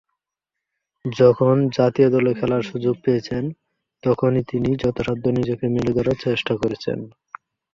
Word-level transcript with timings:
যখন 1.05 1.55
জাতীয় 1.77 2.07
দলে 2.09 2.31
খেলার 2.33 2.63
সুযোগ 2.63 2.95
পেয়েছেন, 3.03 3.43
তখনি 4.03 4.39
তিনি 4.47 4.69
যথাসাধ্য 4.81 5.25
নিজেকে 5.37 5.65
মেলে 5.67 5.91
ধরার 5.97 6.17
চেষ্টা 6.25 6.53
করেছেন। 6.61 6.99